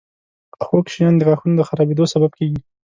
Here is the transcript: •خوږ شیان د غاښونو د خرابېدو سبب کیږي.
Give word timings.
•خوږ 0.65 0.85
شیان 0.93 1.13
د 1.17 1.21
غاښونو 1.27 1.55
د 1.57 1.61
خرابېدو 1.69 2.05
سبب 2.13 2.31
کیږي. 2.39 2.59